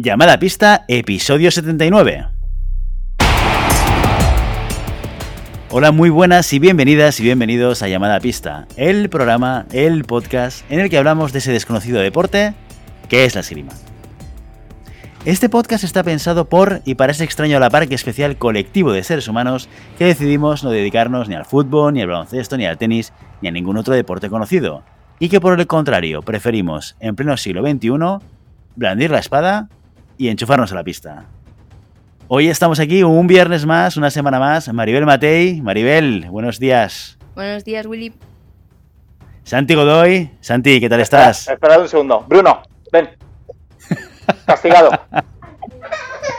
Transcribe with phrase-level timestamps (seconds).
[0.00, 2.28] Llamada pista, episodio 79.
[5.70, 10.78] Hola, muy buenas y bienvenidas y bienvenidos a Llamada Pista, el programa, el podcast en
[10.78, 12.54] el que hablamos de ese desconocido deporte
[13.08, 13.72] que es la esgrima.
[15.24, 18.92] Este podcast está pensado por y para ese extraño a la par que especial colectivo
[18.92, 19.68] de seres humanos
[19.98, 23.12] que decidimos no dedicarnos ni al fútbol, ni al baloncesto, ni al tenis,
[23.42, 24.84] ni a ningún otro deporte conocido,
[25.18, 28.24] y que por el contrario preferimos, en pleno siglo XXI,
[28.76, 29.68] blandir la espada
[30.18, 31.24] y enchufarnos a la pista.
[32.26, 34.70] Hoy estamos aquí un viernes más, una semana más.
[34.72, 35.62] Maribel Matei.
[35.62, 37.16] Maribel, buenos días.
[37.34, 38.12] Buenos días, Willy.
[39.44, 40.30] Santi Godoy.
[40.40, 41.48] Santi, ¿qué tal estás?
[41.48, 42.24] Espera, un segundo.
[42.28, 42.62] Bruno,
[42.92, 43.08] ven.
[44.44, 44.90] Castigado.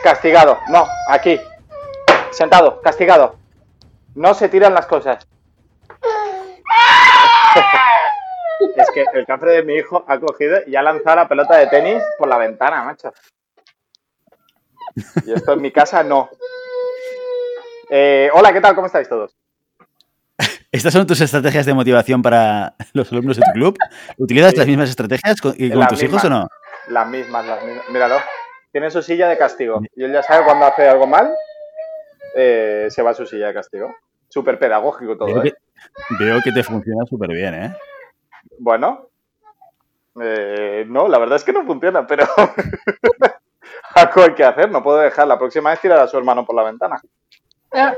[0.04, 0.60] castigado.
[0.70, 1.40] No, aquí.
[2.32, 3.38] Sentado, castigado.
[4.14, 5.26] No se tiran las cosas.
[8.76, 11.68] es que el café de mi hijo ha cogido y ha lanzado la pelota de
[11.68, 13.12] tenis por la ventana, macho.
[15.26, 16.30] Y esto en mi casa no.
[17.90, 18.76] Eh, hola, ¿qué tal?
[18.76, 19.36] ¿Cómo estáis todos?
[20.72, 23.78] ¿Estas son tus estrategias de motivación para los alumnos de tu club?
[24.18, 26.48] ¿Utilizas las mismas estrategias con, con tus hijos o no?
[26.90, 27.90] Las mismas, las mismas.
[27.90, 28.18] Míralo.
[28.72, 29.82] Tiene su silla de castigo.
[29.96, 31.32] Y él ya sabe cuando hace algo mal,
[32.36, 33.96] eh, se va a su silla de castigo.
[34.28, 35.54] Súper pedagógico todo, veo, ¿eh?
[36.20, 37.76] que, veo que te funciona súper bien, ¿eh?
[38.60, 39.10] Bueno.
[40.22, 42.26] Eh, no, la verdad es que no funciona, pero...
[43.96, 45.28] algo hay que hacer, no puedo dejar.
[45.28, 47.02] La próxima vez tirar a su hermano por la ventana.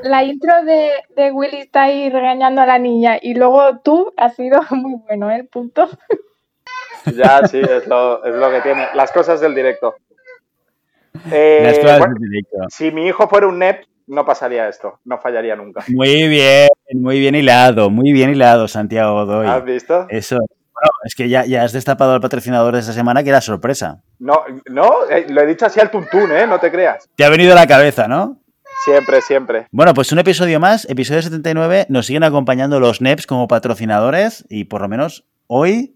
[0.04, 4.36] la intro de, de, Willy está ahí regañando a la niña y luego tú has
[4.36, 5.38] sido muy bueno, ¿eh?
[5.38, 5.90] El punto.
[7.16, 8.88] Ya, sí, es lo, es lo que tiene.
[8.94, 9.96] Las cosas del directo.
[11.32, 12.58] Eh, Las cosas bueno, del directo.
[12.70, 15.84] Si mi hijo fuera un NEP, no pasaría esto, no fallaría nunca.
[15.88, 19.48] Muy bien, muy bien hilado, muy bien hilado, Santiago Godoy.
[19.48, 20.06] ¿Has visto?
[20.10, 20.38] Eso.
[20.82, 24.02] Bueno, es que ya, ya has destapado al patrocinador de esta semana que era sorpresa.
[24.18, 26.48] No, no, eh, lo he dicho así al tuntún, ¿eh?
[26.48, 27.08] No te creas.
[27.16, 28.42] Te ha venido a la cabeza, ¿no?
[28.84, 29.68] Siempre, siempre.
[29.72, 34.64] Bueno, pues un episodio más, episodio 79, nos siguen acompañando los NEPs como patrocinadores y
[34.64, 35.94] por lo menos hoy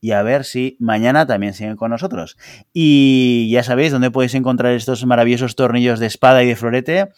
[0.00, 2.36] y a ver si mañana también siguen con nosotros.
[2.72, 7.08] Y ya sabéis dónde podéis encontrar estos maravillosos tornillos de espada y de florete.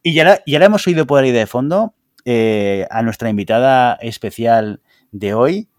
[0.04, 1.96] Y ya la, ya la hemos oído por ahí de fondo
[2.26, 5.70] eh, a nuestra invitada especial de hoy,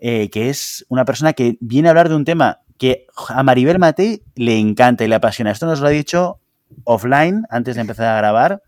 [0.00, 3.78] eh, que es una persona que viene a hablar de un tema que a Maribel
[3.78, 5.50] Matei le encanta y le apasiona.
[5.50, 6.40] Esto nos lo ha dicho
[6.84, 8.62] offline, antes de empezar a grabar,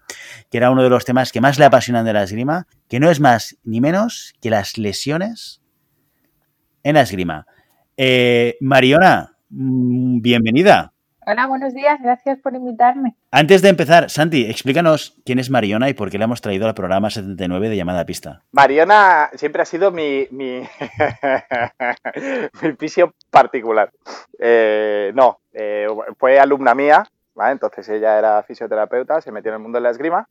[0.50, 3.10] que era uno de los temas que más le apasionan de la esgrima, que no
[3.10, 5.60] es más ni menos que las lesiones
[6.82, 7.46] en la esgrima.
[7.96, 10.92] Eh, Mariona, mm, bienvenida.
[11.26, 13.16] Hola, buenos días, gracias por invitarme.
[13.30, 16.74] Antes de empezar, Santi, explícanos quién es Mariona y por qué la hemos traído al
[16.74, 18.42] programa 79 de llamada a pista.
[18.52, 20.60] Mariona siempre ha sido mi, mi,
[22.62, 23.90] mi fisio particular.
[24.38, 27.52] Eh, no, eh, fue alumna mía, ¿vale?
[27.52, 30.28] entonces ella era fisioterapeuta, se metió en el mundo de la esgrima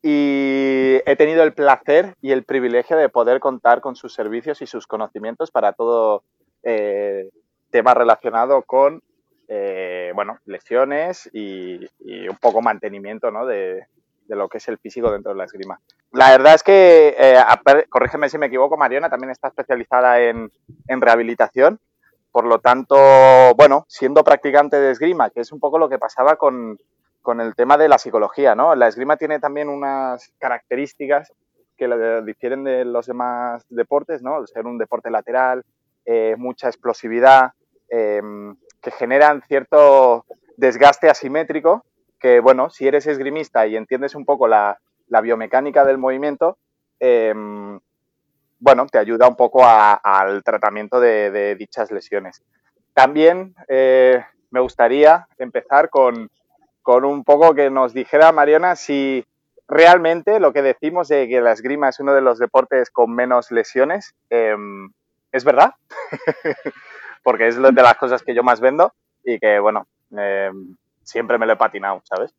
[0.00, 4.66] y he tenido el placer y el privilegio de poder contar con sus servicios y
[4.66, 6.22] sus conocimientos para todo
[6.62, 7.28] eh,
[7.70, 9.02] tema relacionado con
[9.48, 13.46] eh, bueno, lesiones y, y, un poco mantenimiento ¿no?
[13.46, 13.86] de,
[14.26, 15.80] de, lo que es el físico dentro de la esgrima.
[16.12, 17.36] La verdad es que, eh,
[17.88, 20.52] corrígeme si me equivoco, Mariona también está especializada en,
[20.86, 21.80] en, rehabilitación.
[22.30, 22.96] Por lo tanto,
[23.56, 26.78] bueno, siendo practicante de esgrima, que es un poco lo que pasaba con,
[27.20, 28.76] con el tema de la psicología, ¿no?
[28.76, 31.32] La esgrima tiene también unas características
[31.76, 34.46] que difieren de los demás deportes, ¿no?
[34.46, 35.64] ser un deporte lateral,
[36.12, 37.52] eh, mucha explosividad,
[37.88, 38.20] eh,
[38.82, 40.26] que generan cierto
[40.56, 41.84] desgaste asimétrico,
[42.18, 44.80] que bueno, si eres esgrimista y entiendes un poco la,
[45.22, 46.58] biomecánica del movimiento,
[46.98, 47.32] eh,
[48.58, 52.42] bueno, te ayuda un poco a, al tratamiento de, dichas lesiones.
[52.92, 56.28] También me gustaría empezar con,
[56.82, 59.24] con un poco que nos dijera Mariana si
[59.68, 63.52] realmente lo que decimos de que la esgrima es uno de los deportes con menos
[63.52, 64.16] lesiones,
[65.32, 65.74] es verdad,
[67.22, 68.92] porque es de las cosas que yo más vendo
[69.24, 69.86] y que, bueno,
[70.16, 70.50] eh,
[71.02, 72.34] siempre me lo he patinado, ¿sabes?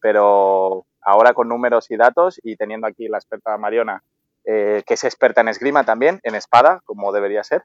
[0.00, 4.02] Pero ahora con números y datos y teniendo aquí la experta Mariona,
[4.44, 7.64] eh, que es experta en esgrima también, en espada, como debería ser,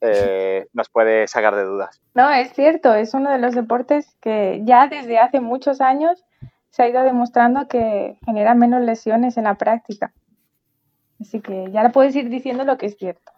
[0.00, 2.00] eh, nos puede sacar de dudas.
[2.14, 6.24] No, es cierto, es uno de los deportes que ya desde hace muchos años
[6.70, 10.12] se ha ido demostrando que genera menos lesiones en la práctica.
[11.20, 13.32] Así que ya le puedes ir diciendo lo que es cierto.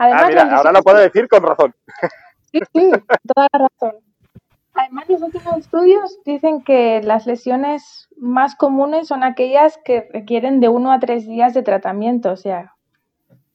[0.00, 1.74] Además, ah, mira, ahora lo puedo decir con razón.
[2.50, 2.90] Sí, sí,
[3.34, 4.00] toda la razón.
[4.72, 10.68] Además, los últimos estudios dicen que las lesiones más comunes son aquellas que requieren de
[10.68, 12.76] uno a tres días de tratamiento, o sea,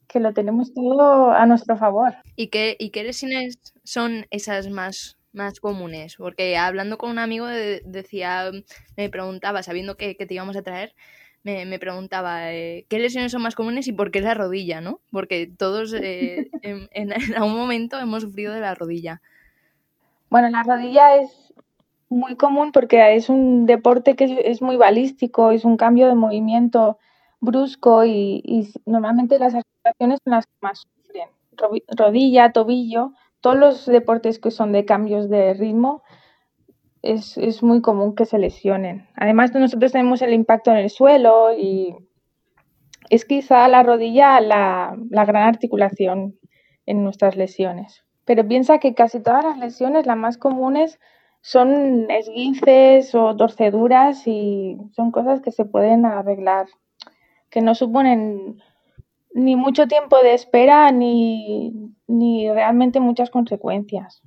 [0.07, 2.13] que lo tenemos todo a nuestro favor.
[2.35, 6.15] ¿Y qué, y qué lesiones son esas más, más comunes?
[6.15, 8.51] Porque hablando con un amigo decía,
[8.95, 10.93] me preguntaba, sabiendo que, te íbamos a traer,
[11.45, 14.99] me, preguntaba eh, qué lesiones son más comunes y por qué la rodilla, ¿no?
[15.11, 19.21] Porque todos eh, en, en, algún momento hemos sufrido de la rodilla.
[20.29, 21.53] Bueno, la rodilla es
[22.09, 26.97] muy común porque es un deporte que es, muy balístico, es un cambio de movimiento
[27.41, 31.29] brusco y, normalmente las articulaciones son las que más sufren.
[31.95, 36.01] Rodilla, tobillo, todos los deportes que son de cambios de ritmo
[37.05, 39.07] es, muy común que se lesionen.
[39.15, 41.95] Además, nosotros tenemos el impacto en el suelo y
[43.09, 46.37] es quizá la rodilla la gran articulación
[46.85, 48.03] en nuestras lesiones.
[48.25, 50.99] Pero piensa que casi todas las lesiones, las más comunes,
[51.41, 56.65] son esguinces o torceduras y son cosas que se pueden arreglar,
[57.51, 58.57] que no suponen
[59.35, 61.91] ni mucho tiempo de espera ni,
[62.51, 64.23] realmente muchas consecuencias.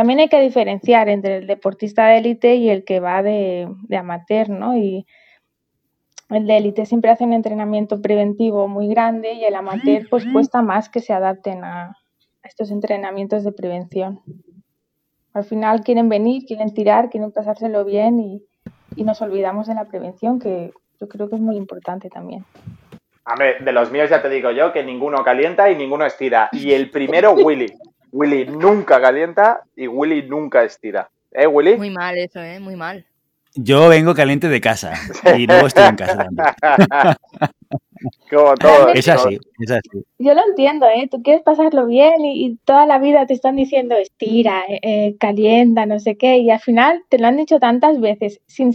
[0.00, 4.48] También hay que diferenciar entre el deportista de élite y el que va de, amateur,
[4.48, 4.74] ¿no?
[4.74, 5.06] Y
[6.30, 10.62] el de élite siempre hace un entrenamiento preventivo muy grande y el amateur pues cuesta
[10.62, 11.96] más que se adapten a
[12.42, 14.22] estos entrenamientos de prevención
[15.32, 18.46] al final quieren venir, quieren tirar, quieren pasárselo bien y,
[18.96, 22.44] nos olvidamos de la prevención, que yo creo que es muy importante también.
[23.24, 26.48] Hombre, de los míos ya te digo yo que ninguno calienta y ninguno estira.
[26.52, 27.72] Y el primero, Willy.
[28.12, 31.10] Willy nunca calienta y Willy nunca estira.
[31.32, 31.76] ¿Eh, Willy?
[31.76, 32.58] Muy mal eso, ¿eh?
[32.60, 33.04] Muy mal.
[33.54, 34.94] Yo vengo caliente de casa
[35.36, 36.46] y luego estoy en casa también.
[38.30, 38.88] Como todo.
[38.94, 40.04] Es así, es así.
[40.18, 41.08] Yo lo entiendo, ¿eh?
[41.10, 45.84] Tú quieres pasarlo bien y, toda la vida te están diciendo estira, eh, eh, calienta,
[45.84, 48.72] no sé qué, y al final te lo han dicho tantas veces, sin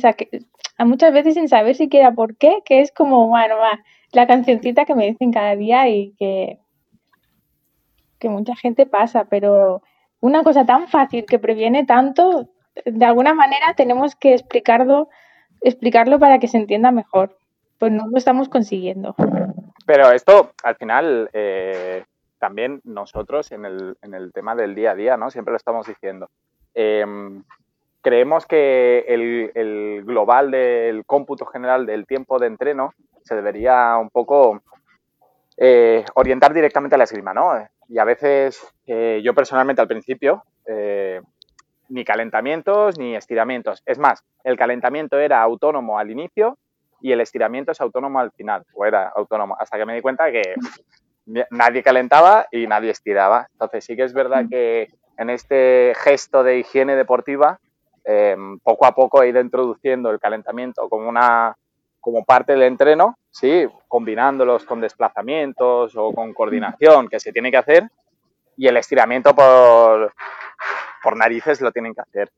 [0.78, 3.80] a muchas veces sin saber siquiera por qué, que es como, bueno, va,
[4.12, 6.60] la cancioncita que me dicen cada día y que,
[8.20, 9.82] que mucha gente pasa, pero
[10.20, 12.50] una cosa tan fácil que previene tanto,
[12.86, 15.10] de alguna manera tenemos que explicarlo,
[15.62, 17.38] explicarlo para que se entienda mejor
[17.78, 19.16] pues no lo estamos consiguiendo.
[19.86, 22.04] Pero esto, al final, eh,
[22.40, 25.30] también nosotros en el, en el, tema del día a día, ¿no?
[25.30, 26.30] Siempre lo estamos diciendo.
[26.74, 27.44] Em,
[28.02, 34.10] creemos que el, el, global del cómputo general del tiempo de entreno se debería un
[34.10, 34.62] poco
[35.58, 37.54] eh, orientar directamente a la esgrima, ¿no?
[37.88, 40.44] Y a veces, eh, yo personalmente al principio,
[41.90, 43.82] ni calentamientos ni estiramientos.
[43.86, 46.58] Es más, el calentamiento era autónomo al inicio
[47.02, 50.32] y el estiramiento es autónomo al final, o era autónomo, hasta que me di cuenta
[50.32, 50.56] que
[51.52, 53.48] nadie calentaba y nadie estiraba.
[53.52, 57.60] Entonces sí que es verdad que en este gesto de higiene deportiva,
[58.04, 61.56] em, poco a poco he ido introduciendo el calentamiento como una
[62.00, 67.58] como parte del entreno, sí, combinándolos con desplazamientos o con coordinación que se tiene que
[67.58, 67.90] hacer
[68.56, 70.14] y el estiramiento por,
[71.04, 72.32] por narices lo tienen que hacer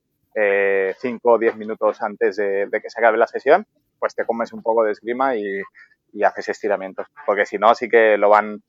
[0.99, 3.65] 5 o 10 minutos antes de, que se acabe la sesión
[3.99, 5.61] pues te comes un poco de esgrima y,
[6.23, 7.05] haces estiramientos.
[7.27, 8.63] Porque si no, sí que lo van,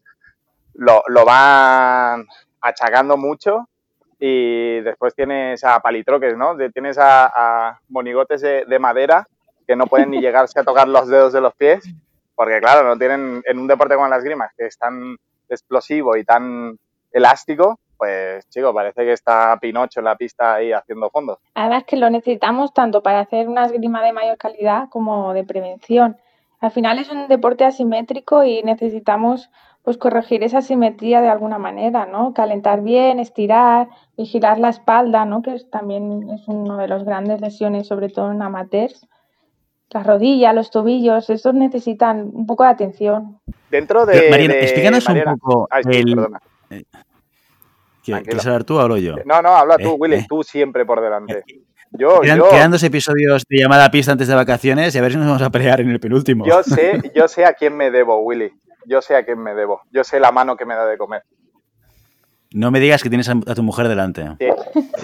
[0.74, 2.26] lo, van
[2.60, 3.68] achacando mucho
[4.18, 6.56] y después tienes a palitroques, ¿no?
[6.72, 9.26] Tienes a, monigotes de, madera
[9.66, 11.84] que no pueden ni llegarse a tocar los dedos de los pies,
[12.38, 15.16] porque claro, no tienen, en un deporte como las esgrima, que es tan
[15.48, 16.78] explosivo y tan
[17.10, 21.38] elástico, pues chico, parece que está Pinocho en la pista ahí haciendo fondos.
[21.54, 26.16] Además que lo necesitamos tanto para hacer una esgrima de mayor calidad como de prevención.
[26.60, 29.50] Al final es un deporte asimétrico y necesitamos
[29.82, 32.34] pues corregir esa asimetría de alguna manera, ¿no?
[32.34, 35.42] Calentar bien, estirar, vigilar la espalda, ¿no?
[35.42, 39.08] Que también es uno de los grandes lesiones, sobre todo en amateurs.
[39.90, 43.40] Las rodillas, los tobillos, esos necesitan un poco de atención.
[43.70, 44.30] Dentro de...
[44.30, 46.28] Mariana, explícanos un poco el...
[48.02, 49.16] ¿Quieres hablar tú o hablo yo?
[49.24, 50.26] No, no, habla tú, eh, Willy, eh.
[50.28, 51.44] tú siempre por delante.
[51.90, 55.12] Yo, quedan, quedan, dos episodios de llamada a pista antes de vacaciones y a ver
[55.12, 56.46] si nos vamos a pelear en el penúltimo.
[56.46, 58.52] Yo sé, yo sé a quién me debo, Willy.
[58.84, 59.82] Yo sé a quién me debo.
[59.90, 61.22] Yo sé la mano que me da de comer.
[62.52, 64.26] No me digas que tienes a, tu mujer delante.
[64.38, 64.46] Sí.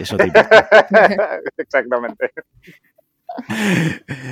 [0.01, 0.41] Eso tipo.
[1.59, 2.33] Exactamente.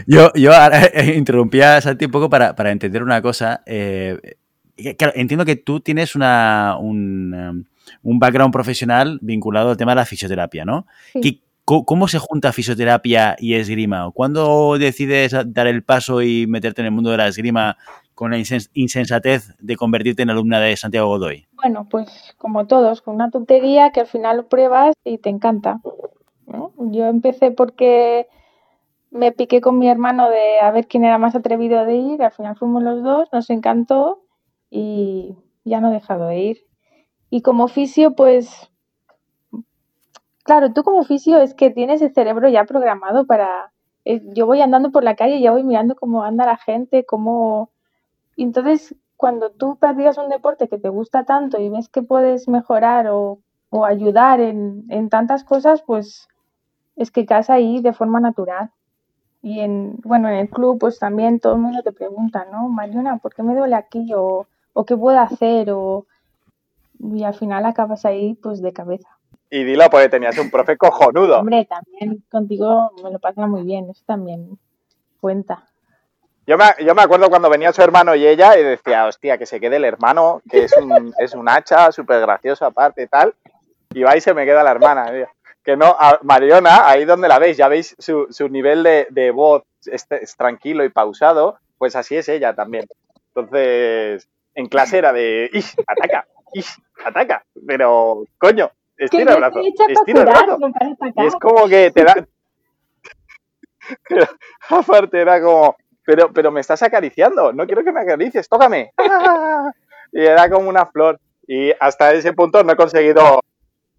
[0.07, 0.53] Yo, yo
[0.95, 3.63] eh, interrumpía a Santi un poco para, entender una cosa.
[3.65, 7.67] claro, entiendo que tú tienes una, un,
[8.03, 10.87] un background profesional vinculado al tema de la fisioterapia, ¿no?
[11.65, 14.11] ¿Cómo se junta fisioterapia y esgrima?
[14.13, 17.77] ¿Cuándo decides dar el paso y meterte en el mundo de la esgrima
[18.15, 18.39] con la
[18.75, 21.47] insensatez de convertirte en alumna de Santiago Godoy?
[21.53, 25.81] Bueno, pues como todos, con una tontería que al final pruebas y te encanta.
[26.79, 28.27] Yo empecé porque
[29.13, 32.33] me piqué con mi hermano de a ver quién era más atrevido de ir, al
[32.33, 34.25] final fuimos los dos, nos encantó
[34.71, 36.59] y ya no he dejado de ir.
[37.31, 38.71] Y como oficio, pues,
[40.45, 43.73] claro, tú como oficio es que tienes el cerebro ya programado para...
[44.05, 47.05] eh, Yo voy andando por la calle y ya voy mirando cómo anda la gente,
[47.05, 47.71] cómo...
[48.37, 53.09] Entonces, cuando tú practicas un deporte que te gusta tanto y ves que puedes mejorar
[53.09, 53.41] o,
[53.71, 56.29] o ayudar en, en tantas cosas, pues
[56.97, 58.71] es que caes ahí de forma natural.
[59.43, 62.69] Y en, bueno, en el club, pues también todo el mundo te pregunta, ¿no?
[62.69, 64.13] Mariona, ¿por qué me duele aquí?
[64.15, 66.07] O, o qué puedo hacer, o...
[67.01, 69.09] y al final acabas ahí, pues de cabeza.
[69.51, 71.41] Y dilo porque tenías un profe cojonudo.
[71.41, 74.59] Hombre, también contigo me lo pasa muy bien, eso también
[75.21, 75.65] cuenta.
[76.47, 79.47] Yo me, yo me acuerdo cuando venía su hermano y ella y decía, hostia, que
[79.47, 83.35] se quede el hermano, que es un, es un hacha, súper gracioso aparte y tal.
[83.91, 85.07] Y va y se me queda la hermana.
[85.13, 85.29] tío.
[85.65, 89.31] Que no, a Mariona, ahí donde la veis, ya veis su, su nivel de, de
[89.31, 92.87] voz es, es tranquilo y pausado, pues así es ella también.
[93.35, 95.75] Entonces, en clase era de, ¡ish!
[95.87, 96.27] ¡Ataca!
[96.53, 96.77] ¡ish!
[97.05, 97.45] ¡Ataca!
[97.67, 100.59] Pero, coño, estira el brazo, estira el brazo.
[101.17, 102.15] Y es como que te da.
[104.09, 104.27] Pero,
[104.69, 108.93] aparte era como, pero, pero me estás acariciando, no quiero que me acaricies, tócame.
[108.97, 109.71] ¡Ah!
[110.15, 111.19] Y era como una flor.
[111.47, 113.41] Y hasta ese punto no he conseguido,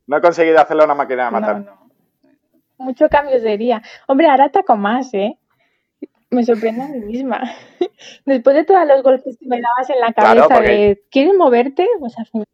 [0.08, 1.60] no he conseguido hacerle una máquina de matar.
[1.60, 1.90] No, no.
[2.78, 3.82] Mucho cambio sería.
[4.08, 5.38] Hombre, ahora ataco más, ¿eh?
[6.30, 7.42] Me sorprende a mí misma.
[8.26, 11.34] Después de todos los golpes que me dabas en la Claro, cabeza porque- de ¿quieres
[11.36, 11.88] moverte?
[12.00, 12.48] Pues al final.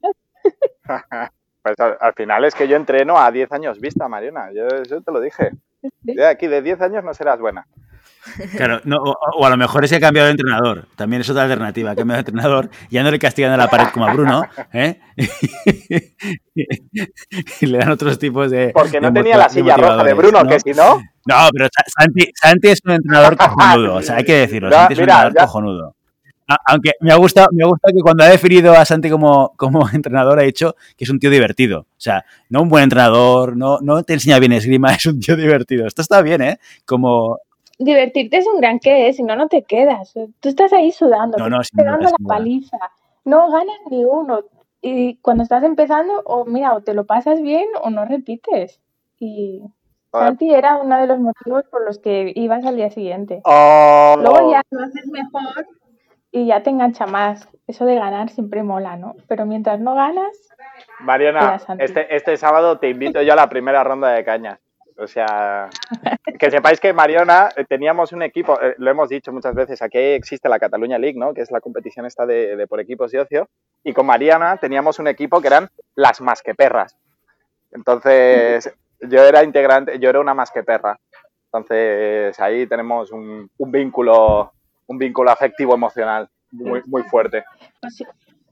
[1.62, 4.50] Pues al, al final es que yo entreno a 10 años vista, Mariona.
[4.53, 5.51] Yo te lo dije.
[6.01, 7.68] De aquí de 10 años no serás buena.
[8.55, 10.85] Claro, no, o, o a lo mejor es que ha cambiado de entrenador.
[10.95, 11.91] También es otra alternativa.
[11.91, 12.69] Ha cambiado de entrenador.
[12.89, 14.43] Ya no le castigan a la pared como a Bruno.
[14.73, 14.99] ¿eh?
[17.61, 18.71] y le dan otros tipos de.
[18.73, 20.49] Porque no de tenía la silla roja de Bruno, ¿no?
[20.49, 23.95] que si no, No, pero Sa- Santi, Santi es un entrenador cojonudo.
[23.95, 24.69] O sea, hay que decirlo.
[24.69, 25.95] No, Santi es un entrenador ya- cojonudo.
[26.65, 29.88] Aunque me ha gustado, me ha gustado que cuando ha definido a Santi como, como
[29.93, 31.81] entrenador ha dicho que es un tío divertido.
[31.81, 35.35] O sea, no un buen entrenador, no, no te enseña bien esgrima, es un tío
[35.35, 35.85] divertido.
[35.85, 36.59] Esto está bien, ¿eh?
[36.85, 37.38] Como,
[37.79, 39.13] Divertirte es un gran qué, ¿eh?
[39.13, 40.13] si no, no te quedas.
[40.13, 42.36] Tú estás ahí sudando, No, no, estás sin duda, pegando la sin duda.
[42.36, 42.77] paliza.
[43.25, 44.41] No ganas ni uno.
[44.81, 48.79] Y cuando estás empezando, o mira, o te lo pasas bien o no repites.
[49.17, 49.62] Y
[50.12, 50.27] Joder.
[50.27, 53.41] Santi era uno de los motivos por los que ibas al día siguiente.
[53.45, 55.67] Oh, Luego ya lo haces mejor
[56.31, 57.48] y ya te engancha más.
[57.67, 59.15] Eso de ganar siempre mola, ¿no?
[59.27, 60.36] Pero mientras no ganas,
[61.59, 61.83] Santi.
[61.83, 64.59] este, este sábado te invito yo a la primera ronda de cañas.
[65.00, 65.70] O sea,
[66.38, 69.98] que sepáis que Mariona, eh, teníamos un equipo, eh, lo hemos dicho muchas veces, aquí
[69.98, 71.34] existe la Cataluña League, ¿no?
[71.34, 73.48] Que es la competición esta de, de por equipos de ocio.
[73.84, 76.98] Y con Mariana teníamos un equipo que eran las masqueperras.
[77.72, 81.00] Entonces, yo era integrante, yo era una masqueperra.
[81.46, 84.51] Entonces, ahí tenemos un, un vínculo,
[84.88, 87.44] un vínculo afectivo emocional muy, muy fuerte.
[87.82, 88.03] pues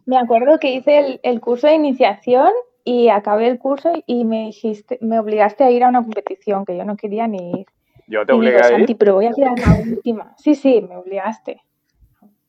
[0.06, 2.51] me acuerdo que hice el, el curso de iniciación
[2.89, 6.77] y acabé el curso y me dijiste, me obligaste a ir a una competición que
[6.77, 7.65] yo no quería ni ir.
[8.08, 8.77] Yo te obligué digo, a ir.
[8.77, 10.34] Santi, pero voy a quedar la última.
[10.38, 11.62] Sí, sí, me obligaste.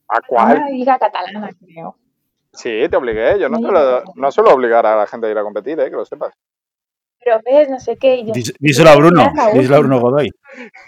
[0.08, 0.56] ¿A A cuál?
[0.58, 1.96] una liga catalana, creo.
[2.52, 3.38] Sí, te obligué.
[3.40, 5.80] Yo no No, suelo, yo- no suelo obligar a la gente a ir a competir,
[5.80, 5.90] ¿eh?
[5.90, 6.32] que lo sepas.
[7.24, 8.18] Pero ves, no sé qué.
[8.18, 10.00] y yo, Dís- díselo a Bruno, díselo a Bruno.
[10.00, 10.30] Godoy.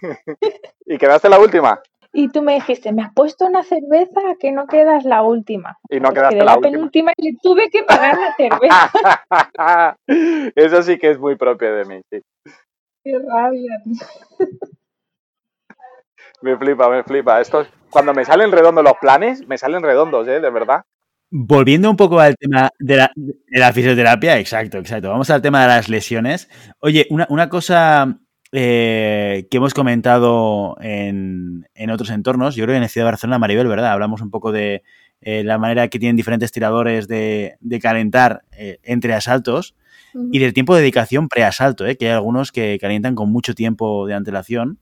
[0.86, 1.80] ¿Y quedaste la última?
[2.12, 5.78] Y tú me dijiste, me has puesto una cerveza que no quedas la última.
[5.88, 6.72] Y no quedaste quedé la la última.
[6.72, 9.96] penúltima y le tuve que pagar la cerveza.
[10.56, 12.20] Eso sí que es muy propio de mí, sí.
[13.04, 13.78] Qué rabia.
[16.42, 17.40] Me flipa, me flipa.
[17.40, 20.40] Esto, cuando me salen redondos los planes, me salen redondos, ¿eh?
[20.40, 20.82] De verdad.
[21.30, 25.10] Volviendo un poco al tema de la, de la fisioterapia, exacto, exacto.
[25.10, 26.48] Vamos al tema de las lesiones.
[26.80, 28.18] Oye, una, una cosa
[28.52, 33.12] eh, que hemos comentado en, en otros entornos, yo creo que en la ciudad de
[33.12, 33.92] Barcelona, Maribel, ¿verdad?
[33.92, 34.82] Hablamos un poco de
[35.20, 39.74] eh, la manera que tienen diferentes tiradores de, de calentar eh, entre asaltos
[40.32, 41.96] y del tiempo de dedicación preasalto, ¿eh?
[41.96, 44.80] que hay algunos que calientan con mucho tiempo de antelación,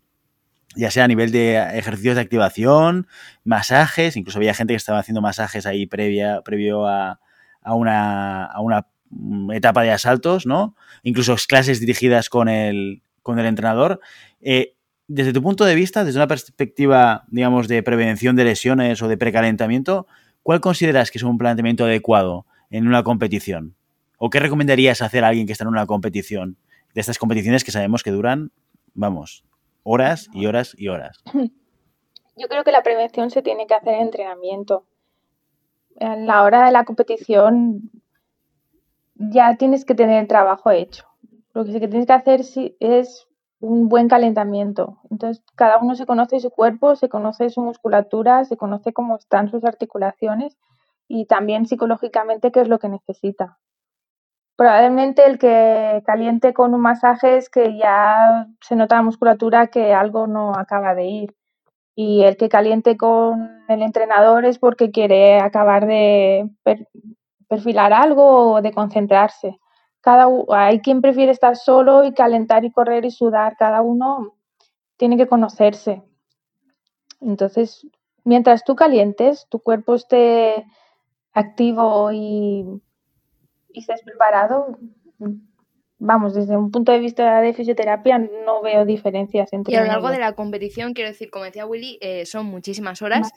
[0.75, 3.09] ya sea a nivel de ejercicios de activación,
[3.45, 7.21] masajes, incluso había gente que estaba haciendo masajes ahí previa, previo a,
[7.61, 10.75] a una, a una mm, etapa de asaltos, ¿no?
[11.03, 14.01] Incluso clases dirigidas con el, con el entrenador.
[14.41, 14.75] Eh,
[15.07, 19.19] desde tu punto de vista, desde una perspectiva, digamos, de prevención de lesiones o de
[19.19, 20.07] precalentamiento,
[20.43, 23.77] ¿cuál consideras que es un planteamiento adecuado en una competición?
[24.17, 26.57] ¿O qué recomendarías hacer a alguien que está en una competición?
[26.95, 28.51] De estas competiciones que sabemos que duran,
[28.95, 29.45] vamos,
[29.83, 31.23] horas y horas y horas.
[32.35, 34.87] Yo creo que la prevención se tiene que hacer en entrenamiento.
[36.01, 37.91] A la hora de la competición
[39.17, 41.08] ya tienes que tener el trabajo hecho.
[41.59, 42.41] Lo que sí que tienes que hacer
[42.79, 43.27] es
[43.59, 45.01] un buen calentamiento.
[45.11, 49.51] Entonces, cada uno se conoce su cuerpo, se conoce su musculatura, se conoce cómo están
[49.51, 50.57] sus articulaciones
[51.09, 53.59] y también psicológicamente qué es lo que necesita.
[54.55, 59.93] Probablemente el que caliente con un masaje es que ya se nota la musculatura que
[59.93, 61.35] algo no acaba de ir.
[61.97, 66.49] Y el que caliente con el entrenador es porque quiere acabar de
[67.49, 69.59] perfilar algo o de concentrarse.
[70.01, 73.57] Cada, hay quien prefiere estar solo y calentar y correr y sudar.
[73.59, 74.37] Cada uno
[74.97, 76.03] tiene que conocerse.
[77.21, 77.87] Entonces,
[78.25, 80.67] mientras tú calientes, tu cuerpo esté
[81.33, 82.81] activo y
[83.73, 84.79] y estés preparado,
[85.99, 89.87] vamos, desde un punto de vista de fisioterapia no veo diferencias entre Y a lo
[89.87, 93.31] largo de la competición, quiero decir, como decía Willy, eh, son muchísimas horas.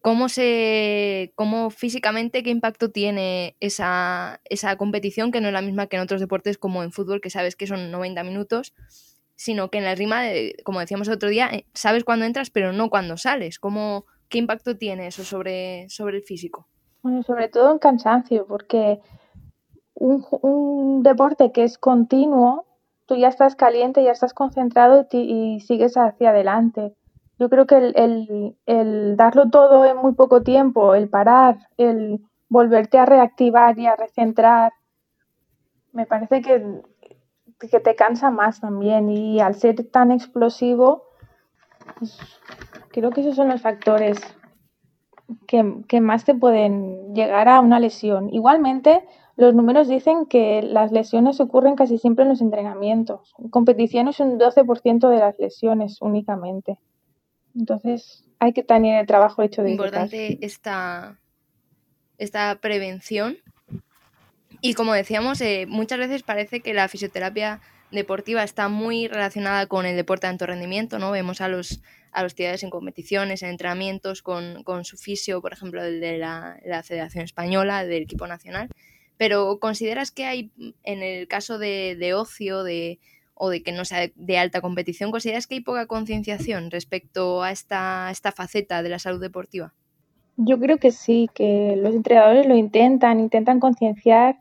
[0.00, 5.86] ¿Cómo, se, ¿Cómo físicamente, qué impacto tiene esa, esa competición, que no es la misma
[5.86, 8.74] que en otros deportes como en fútbol, que sabes que son 90 minutos,
[9.34, 10.22] sino que en la rima,
[10.64, 13.58] como decíamos el otro día, eh, sabes cuándo entras, pero no cuándo sales?
[13.58, 16.66] ¿Cómo, ¿Qué impacto tiene eso sobre, sobre el físico?
[17.02, 19.00] Bueno, sobre todo en cansancio, porque
[19.94, 22.66] un, deporte que es continuo,
[23.06, 26.94] tú ya estás caliente, ya estás concentrado y, sigues hacia adelante.
[27.38, 32.98] Yo creo que el, el, darlo todo en muy poco tiempo, el parar, el volverte
[32.98, 34.72] a reactivar y a recentrar,
[35.92, 36.82] me parece que,
[37.60, 39.08] que te cansa más también.
[39.08, 41.04] Y al ser tan explosivo,
[41.98, 42.18] pues,
[42.90, 44.18] creo que esos son los factores
[45.46, 48.30] que, que, más te pueden llegar a una lesión.
[48.34, 53.34] Igualmente, los números dicen que las lesiones ocurren casi siempre en los entrenamientos.
[53.38, 56.80] En competición es un 12% de las lesiones únicamente.
[57.58, 61.18] Entonces hay que tener el trabajo hecho de Importante esta,
[62.18, 63.38] esta prevención.
[64.60, 67.60] Y como decíamos, eh, muchas veces parece que la fisioterapia
[67.90, 71.10] deportiva está muy relacionada con el deporte de alto rendimiento, ¿no?
[71.10, 71.80] Vemos a los,
[72.12, 76.58] a los tiradores en competiciones, en entrenamientos, con, su fisio, por ejemplo, el de la,
[76.64, 78.68] la Federación Española, del equipo nacional
[79.18, 80.52] pero ¿consideras que hay,
[80.84, 83.00] en el caso de, ocio de,
[83.38, 87.50] o de que no sea de alta competición, ¿consideras que hay poca concienciación respecto a
[87.50, 89.74] esta, esta faceta de la salud deportiva?
[90.36, 94.38] Yo creo que sí, que los entrenadores lo intentan, intentan concienciar,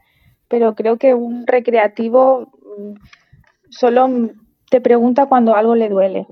[0.48, 2.94] pero creo que un recreativo mm,
[3.70, 4.08] solo
[4.70, 6.28] te pregunta cuando algo le duele.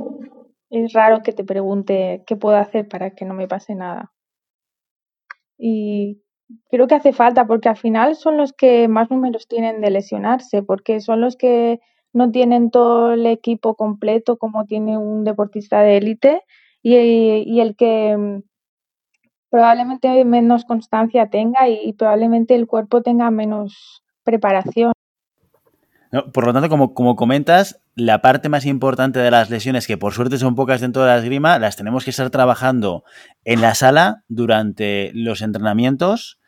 [0.70, 4.12] Es raro que te pregunte qué puedo hacer para que no me pase nada.
[5.58, 6.22] Y
[6.70, 10.64] creo que hace falta porque al final son los que más números tienen de lesionarse,
[10.64, 11.80] porque son los que
[12.16, 16.42] no tienen todo el equipo completo como tiene un deportista de élite
[16.82, 18.42] y, el que mm,
[19.50, 24.94] probablemente menos constancia tenga y, probablemente el cuerpo tenga menos preparación.
[26.32, 30.14] por lo tanto, como, como comentas, la parte más importante de las lesiones, que por
[30.14, 33.04] suerte son pocas dentro de la esgrima, las tenemos que estar trabajando
[33.44, 36.40] en la sala durante los entrenamientos.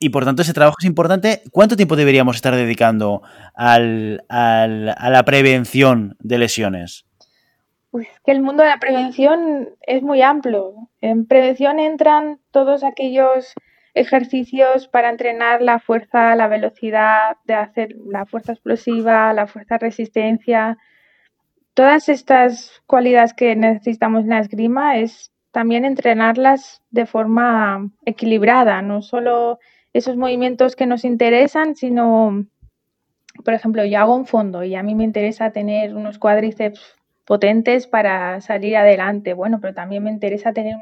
[0.00, 1.42] Y por tanto, ese trabajo es importante.
[1.50, 3.22] ¿Cuánto tiempo deberíamos estar dedicando
[3.54, 7.04] al, al, a la prevención de lesiones?
[7.90, 10.74] Pues que el mundo de la prevención es muy amplio.
[11.00, 13.54] En prevención entran todos aquellos
[13.94, 20.78] ejercicios para entrenar la fuerza, la velocidad, de hacer la fuerza explosiva, la fuerza resistencia.
[21.74, 29.02] Todas estas cualidades que necesitamos en la esgrima es también entrenarlas de forma equilibrada, no
[29.02, 29.58] solo
[29.92, 32.46] esos movimientos que nos interesan, sino,
[33.44, 37.86] por ejemplo, yo hago un fondo y a mí me interesa tener unos cuádriceps potentes
[37.86, 39.34] para salir adelante.
[39.34, 40.76] Bueno, pero también me interesa tener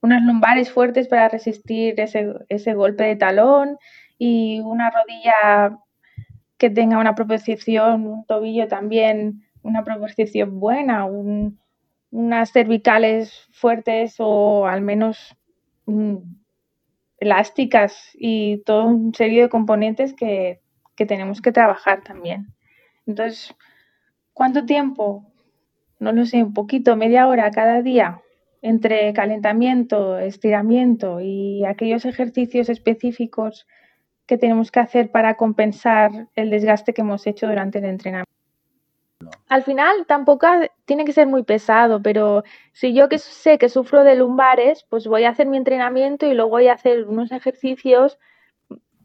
[0.00, 3.78] unas lumbares fuertes para resistir ese, ese, golpe de talón
[4.16, 5.78] y una rodilla
[6.56, 11.06] que tenga una proporción, un tobillo también, una proporción buena,
[12.10, 15.36] unas cervicales fuertes o al menos
[17.18, 20.60] elásticas y todo un serie de componentes que,
[20.96, 22.54] que tenemos que trabajar también.
[23.06, 23.54] Entonces,
[24.32, 25.28] ¿cuánto tiempo?
[25.98, 28.22] no lo sé, un poquito, media hora cada día
[28.60, 33.66] entre calentamiento, estiramiento y aquellos ejercicios específicos
[34.26, 38.27] que tenemos que hacer para compensar el desgaste que hemos hecho durante el entrenamiento.
[39.48, 40.46] Al final tampoco
[40.84, 45.06] tiene que ser muy pesado, pero si yo que sé que sufro de lumbares, pues
[45.06, 48.18] voy a hacer mi entrenamiento y luego voy a hacer unos ejercicios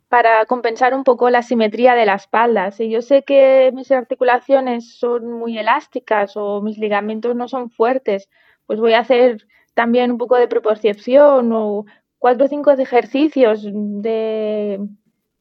[0.10, 2.70] para compensar un poco la simetría de la espalda.
[2.72, 8.30] Si yo sé que mis articulaciones son muy elásticas o mis ligamentos no son fuertes,
[8.68, 11.86] pues voy a hacer también un poco de proporción o
[12.20, 14.80] cuatro o cinco ejercicios de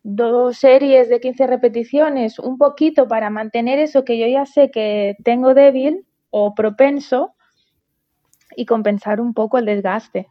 [0.03, 5.17] dos series de 15 repeticiones, un poquito para mantener eso que yo ya sé que
[5.25, 7.35] tengo débil o propenso
[8.57, 10.29] y compensar un poco el desgaste.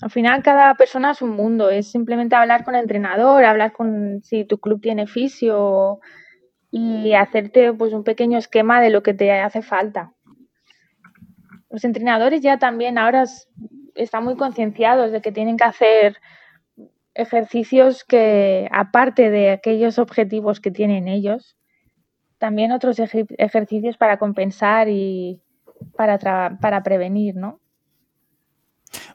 [0.00, 4.22] Al final cada persona es un mundo, es simplemente hablar con el entrenador, hablar con
[4.22, 6.00] si tu club tiene fisio
[6.70, 10.12] y hacerte pues un pequeño esquema de lo que te hace falta.
[11.70, 13.24] Los entrenadores ya también ahora
[13.94, 16.18] están muy concienciados de que tienen que hacer
[17.16, 21.56] ejercicios que, aparte de aquellos objetivos que tienen ellos,
[22.38, 25.40] también otros ejercicios para compensar y
[25.96, 27.60] para, para prevenir, ¿no?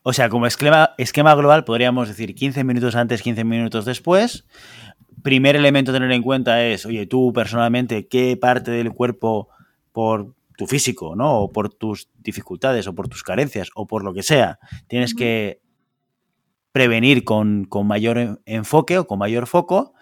[0.03, 4.45] O sea, como esquema, esquema global podríamos decir 15 minutos antes, 15 minutos después.
[5.23, 9.49] Primer elemento a tener en cuenta es, oye, tú personalmente, ¿qué parte del cuerpo
[9.91, 11.41] por tu físico, ¿no?
[11.41, 15.61] O por tus dificultades, o por tus carencias, o por lo que sea, tienes que
[16.71, 19.93] prevenir con, mayor enfoque o con mayor foco.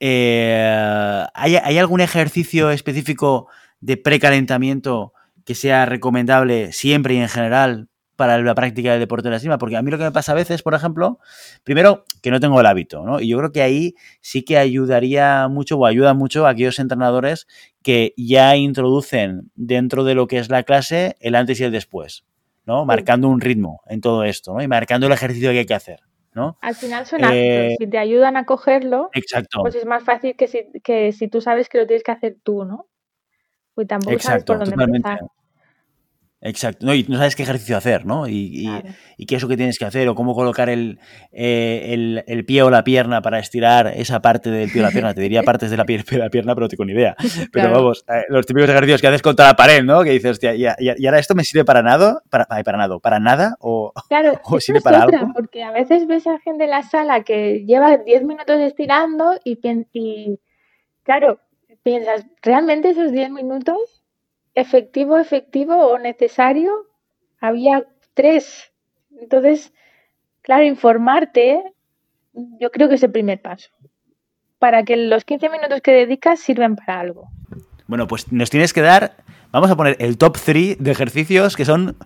[0.00, 3.48] Eh, ¿hay, ¿hay, algún ejercicio específico
[3.80, 5.12] de precalentamiento
[5.44, 9.58] que sea recomendable siempre y en general para la práctica del deporte de la esgrima,
[9.58, 11.18] porque a mí lo que me pasa a veces, por ejemplo,
[11.64, 13.20] primero que no tengo el hábito, ¿no?
[13.20, 17.46] Y yo creo que ahí sí que ayudaría mucho o ayuda mucho a aquellos entrenadores
[17.82, 22.24] que ya introducen dentro de lo que es la clase el antes y el después,
[22.66, 22.84] ¿no?
[22.84, 24.62] Marcando un ritmo en todo esto, ¿no?
[24.62, 26.00] Y marcando el ejercicio que hay que hacer.
[26.34, 26.58] ¿no?
[26.60, 27.20] Al final son.
[27.32, 29.60] Eh, si te ayudan a cogerlo, exacto.
[29.62, 32.36] pues es más fácil que si, que si tú sabes que lo tienes que hacer
[32.42, 32.88] tú, ¿no?
[33.74, 35.20] Pues tampoco sabes por dónde empezar.
[36.46, 38.28] Exacto, no, y no sabes qué ejercicio hacer, ¿no?
[38.28, 38.68] Y,
[39.16, 41.00] y, qué es lo que tienes que hacer, o cómo colocar el,
[41.32, 45.14] eh, el, pie o la pierna para estirar esa parte del pie o la pierna.
[45.14, 47.16] Te diría partes de la, pie, de la pierna, pero no tengo ni idea.
[47.50, 50.02] Pero vamos, eh, los típicos ejercicios que haces contra la pared, ¿no?
[50.04, 53.20] Que dices, hostia, y, y, ahora esto me sirve para nada, para, para nada, para
[53.20, 55.32] nada, o, claro, o sirve para algo.
[55.32, 59.58] Porque a veces ves a gente en la sala que lleva 10 minutos estirando y,
[59.94, 60.38] y
[61.04, 61.40] claro,
[61.82, 64.03] piensas, ¿realmente esos 10 minutos
[64.54, 66.72] efectivo, efectivo o necesario,
[67.40, 68.72] había tres.
[69.20, 69.72] Entonces,
[70.42, 71.62] claro, informarte,
[72.60, 73.70] yo creo que es el primer paso.
[74.58, 77.28] Para que los 15 minutos que dedicas sirvan para algo.
[77.86, 79.16] Bueno, pues nos tienes que dar,
[79.50, 81.96] vamos a poner el top 3 de ejercicios que son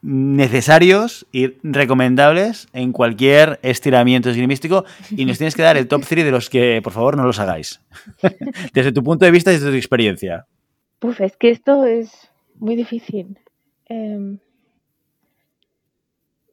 [0.00, 6.24] necesarios y recomendables en cualquier estiramiento esgrimístico y nos tienes que dar el top 3
[6.24, 7.80] de los que por favor no los hagáis.
[8.72, 10.46] desde tu punto de vista y desde tu experiencia.
[10.98, 13.38] Pues es que esto es muy difícil.
[13.86, 14.40] Em,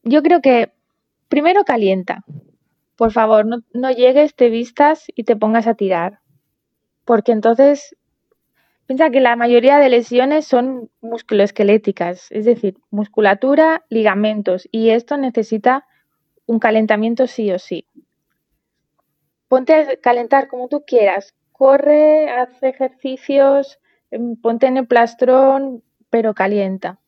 [0.04, 0.72] yo creo que
[1.30, 2.24] primero calienta.
[2.96, 6.20] Por favor, no, no, llegues, te vistas y te pongas a tirar.
[7.04, 7.96] Porque entonces,
[8.86, 15.86] piensa que la mayoría de lesiones son musculoesqueléticas, es decir, musculatura, ligamentos, y esto necesita
[16.46, 17.88] un calentamiento sí o sí.
[19.48, 23.80] Ponte a calentar como tú quieras, corre, haz ejercicios,
[24.42, 27.00] ponte en el plastrón, pero calienta.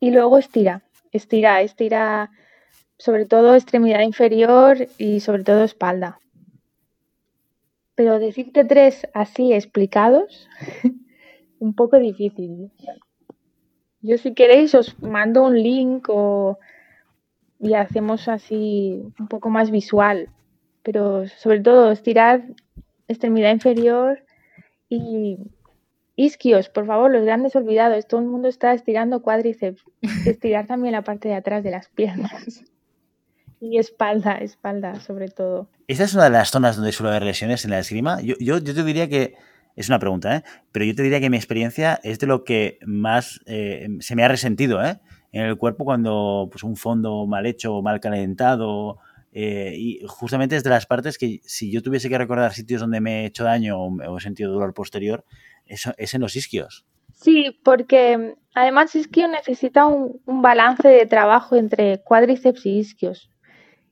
[0.00, 2.30] Y luego estira, estira, estira
[2.98, 6.20] sobre todo extremidad inferior y sobre todo espalda.
[7.94, 10.48] Pero decirte tres así explicados,
[11.58, 12.70] un poco difícil.
[14.02, 16.58] Yo si queréis os mando un link o
[17.60, 20.30] y hacemos así un poco más visual.
[20.82, 22.42] Pero sobre todo estirar
[23.06, 24.24] extremidad inferior
[24.88, 25.36] y
[26.16, 28.06] Isquios, por favor, los grandes olvidados.
[28.06, 29.82] Todo el mundo está estirando cuádriceps.
[30.26, 32.64] Estirar también la parte de atrás de las piernas.
[33.60, 35.68] Y espalda, espalda, sobre todo.
[35.86, 38.20] ¿Esta es una de las zonas donde suele haber lesiones en la esgrima?
[38.22, 39.34] Yo, yo, te diría que.
[39.76, 40.42] Es una pregunta, ¿eh?
[40.72, 44.24] Pero yo te diría que mi experiencia es de lo que más eh, se me
[44.24, 44.98] ha resentido, ¿eh?
[45.32, 48.98] En el cuerpo cuando pues, un fondo mal hecho, mal calentado.
[49.32, 53.00] Eh, y justamente es de las partes que si yo tuviese que recordar sitios donde
[53.00, 55.24] me he hecho daño o he sentido dolor posterior,
[55.70, 56.84] es en los isquios.
[57.20, 63.30] Sí, porque además isquio necesita un, balance de trabajo entre cuádriceps y isquios.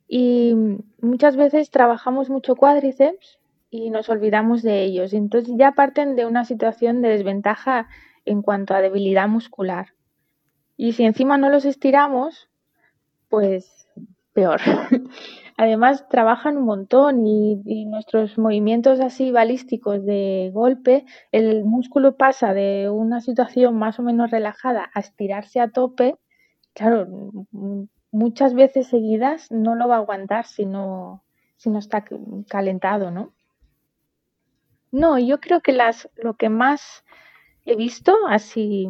[0.09, 0.55] Y
[1.03, 3.39] muchas veces trabajamos mucho cuádriceps
[3.71, 5.13] y nos olvidamos de ellos.
[5.13, 7.89] Entonces ya parten de una situación de desventaja
[8.25, 9.89] en cuanto a debilidad muscular.
[10.79, 12.49] Y si encima no los estiramos,
[13.29, 13.89] pues
[14.33, 14.61] peor.
[15.59, 22.89] además trabajan un montón y, nuestros movimientos así balísticos de golpe, el músculo pasa de
[22.89, 26.17] una situación más o menos relajada a estirarse a tope,
[26.75, 27.09] claro,
[28.13, 31.25] muchas veces seguidas no lo va a aguantar si no,
[31.57, 32.05] si no está
[32.49, 33.33] calentado, ¿no?
[34.93, 37.05] No, yo creo que las, lo que más
[37.67, 38.89] he visto, así,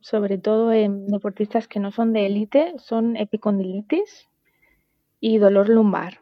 [0.00, 4.29] sobre todo en deportistas que no son de élite, son epicondilitis,
[5.20, 6.20] y dolor lumbar.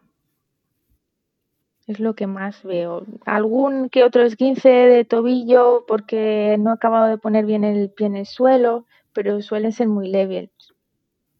[1.86, 3.04] es lo que más veo.
[3.24, 8.08] Algún que otro esguince de tobillo porque no he acabado de poner bien el pie
[8.08, 8.84] en el suelo,
[9.14, 10.50] pero suelen ser muy leves.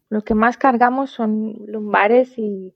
[0.09, 2.73] Lo que más cargamos son lumbares y,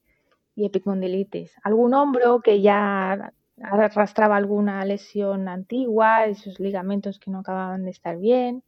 [0.55, 1.51] epicondilitis.
[1.63, 8.17] Algún hombro que ya arrastraba alguna lesión antigua, esos ligamentos que no acababan de estar
[8.19, 8.63] bien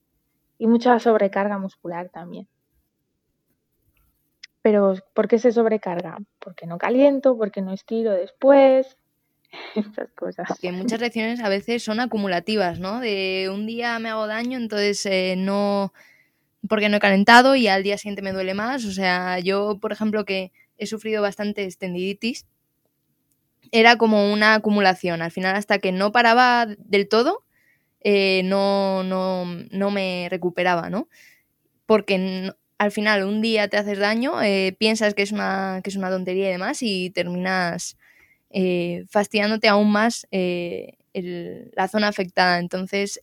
[0.57, 2.47] y mucha sobrecarga muscular también.
[4.65, 6.17] Pero ¿por qué se sobrecarga?
[6.39, 8.97] Porque no caliento, porque no estiro después,
[9.75, 10.57] estas cosas.
[10.59, 12.99] Que muchas reacciones a veces son acumulativas, ¿no?
[12.99, 15.93] De un día me hago daño, entonces eh, no,
[16.67, 18.85] porque no he calentado y al día siguiente me duele más.
[18.85, 22.47] O sea, yo, por ejemplo, que he sufrido bastante tendinitis,
[23.71, 25.21] era como una acumulación.
[25.21, 27.43] Al final, hasta que no paraba del todo,
[28.01, 31.07] eh, no, no, no, me recuperaba, ¿no?
[31.85, 35.95] Porque al final un día te haces daño, eh, piensas que es, una, que es
[35.95, 37.97] una tontería y demás y terminas
[38.49, 42.59] eh, fastidiándote aún más la zona afectada.
[42.59, 43.21] Entonces,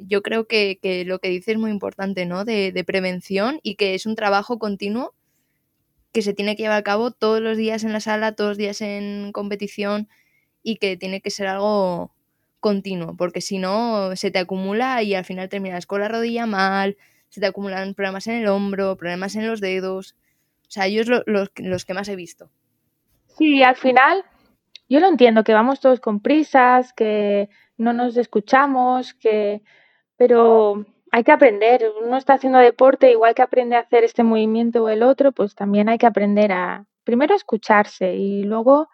[0.00, 2.44] yo creo que, que, lo que dices es muy importante, ¿no?
[2.46, 5.14] De, de prevención y que es un trabajo continuo
[6.14, 8.58] que se tiene que llevar a cabo todos los días en la sala, todos los
[8.58, 10.08] días en competición
[10.62, 12.12] y que tiene que ser algo
[12.60, 16.96] continuo, porque si no se te acumula y al final terminas con la rodilla mal,
[17.34, 20.14] se te acumulan problemas en el hombro, problemas en los dedos.
[20.68, 22.48] O sea, yo es los que más he visto.
[23.26, 24.24] Sí, al final
[24.88, 29.62] yo lo entiendo, que vamos todos con prisas, que no nos escuchamos, que
[30.16, 31.90] pero hay que aprender.
[32.04, 35.56] Uno está haciendo deporte, igual que aprende a hacer este movimiento o el otro, pues
[35.56, 38.88] también hay que aprender a, primero, escucharse y luego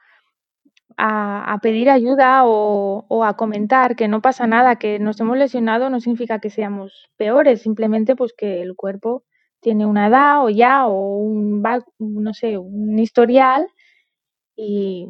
[1.03, 6.01] a, pedir ayuda o, a comentar que no pasa nada, que nos hemos lesionado no
[6.01, 9.25] significa que seamos peores, simplemente pues que el cuerpo
[9.61, 11.63] tiene una edad o ya o un,
[11.99, 13.67] no sé, un historial
[14.57, 15.07] y,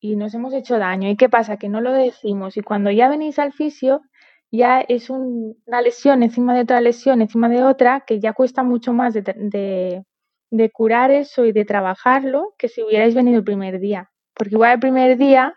[0.00, 1.08] y nos hemos hecho daño.
[1.08, 1.56] ¿Y qué pasa?
[1.56, 4.02] Que no lo decimos y cuando ya venís al fisio
[4.50, 8.92] ya es una lesión encima de otra lesión, encima de otra, que ya cuesta mucho
[8.92, 10.04] más de,
[10.50, 14.10] de, curar eso y de trabajarlo que si hubierais venido el primer día.
[14.38, 15.54] Porque igual el primer día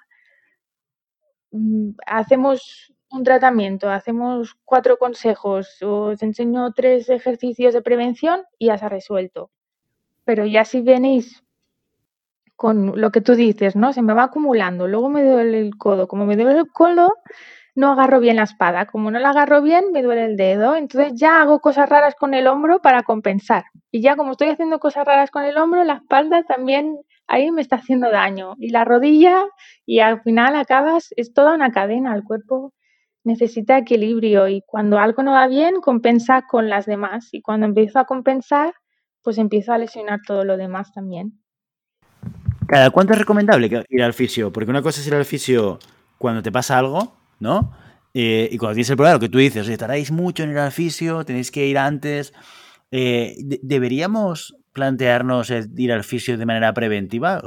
[1.51, 8.77] mm, hacemos un tratamiento, hacemos cuatro consejos, os enseño tres ejercicios de prevención y ya
[8.77, 9.51] se ha resuelto.
[10.25, 11.43] Pero ya si venís
[12.55, 13.91] con lo que tú dices, ¿no?
[13.91, 17.11] Se me va acumulando, luego me duele el codo, como me duele el codo,
[17.75, 18.85] no agarro bien la espada.
[18.85, 20.75] Como no la agarro bien, me duele el dedo.
[20.75, 23.63] Entonces ya hago cosas raras con el hombro para compensar.
[23.91, 26.99] Y ya como estoy haciendo cosas raras con el hombro, la espalda también
[27.31, 28.55] ahí me está haciendo daño.
[28.59, 29.45] Y la rodilla,
[29.85, 32.13] y al final acabas, es toda una cadena.
[32.15, 32.73] El cuerpo
[33.23, 37.29] necesita equilibrio y cuando algo no va bien, compensa con las demás.
[37.31, 38.73] Y cuando empiezo a compensar,
[39.23, 41.39] pues empiezo a lesionar todo lo demás también.
[42.67, 44.51] ¿Cada cuánto es recomendable ir al fisio?
[44.51, 45.79] Porque una cosa es ir al fisio
[46.17, 47.73] cuando te pasa algo ¿no?
[48.13, 50.71] Eh, y cuando tienes el problema, lo que tú dices, estaréis mucho en ir al
[50.71, 52.33] fisio, tenéis que ir antes.
[52.91, 57.41] Eh, ¿Deberíamos plantearnos ir al fisio de manera preventiva,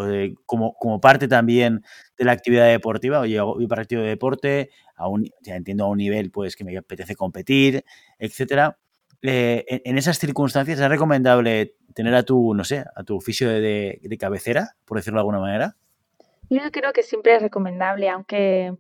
[0.47, 1.83] como, como, parte también
[2.17, 3.21] de la actividad deportiva?
[3.21, 6.65] Oye, voy para activo de deporte, a un, ya entiendo a un nivel pues que
[6.65, 7.85] me apetece competir,
[8.19, 8.79] etcétera.
[9.23, 14.01] Eh, en, esas circunstancias es recomendable tener a tu, no sé, a tu fisio de,
[14.03, 15.77] de cabecera, por decirlo de alguna manera.
[16.51, 18.75] Yo creo que siempre es recomendable, aunque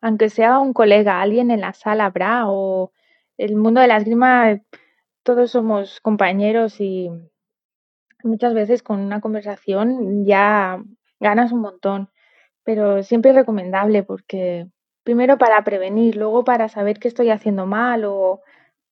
[0.00, 2.92] aunque sea un colega, alguien en la sala habrá, o
[3.36, 4.60] el mundo de la esgrima,
[5.22, 7.10] todos somos compañeros y
[8.22, 10.82] muchas veces con una conversación ya
[11.20, 12.10] ganas un montón,
[12.64, 14.68] pero siempre es recomendable porque
[15.04, 18.42] primero para prevenir, luego para saber qué estoy haciendo mal o,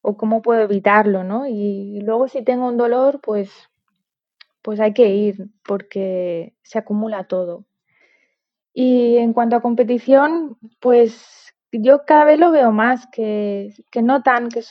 [0.00, 1.46] o cómo puedo evitarlo, ¿no?
[1.46, 3.50] Y luego si tengo un dolor, pues,
[4.62, 7.66] pues hay que ir porque se acumula todo.
[8.72, 14.48] Y en cuanto a competición, pues yo cada vez lo veo más, que, que notan
[14.48, 14.62] que,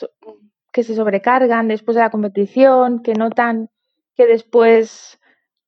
[0.72, 3.70] que se sobrecargan después de la competición, que notan
[4.16, 5.20] que después